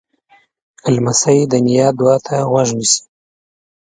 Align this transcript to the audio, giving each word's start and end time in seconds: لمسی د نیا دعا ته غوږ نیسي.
لمسی 0.93 1.39
د 1.51 1.53
نیا 1.65 1.87
دعا 1.97 2.15
ته 2.25 2.35
غوږ 2.49 2.69
نیسي. 2.77 3.01